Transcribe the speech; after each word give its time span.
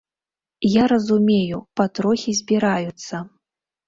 Я 0.75 0.83
разумею, 0.93 1.59
патрохі 1.81 2.31
збіраюцца. 2.39 3.15